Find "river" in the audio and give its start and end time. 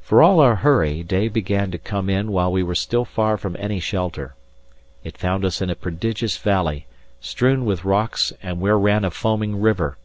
9.60-9.98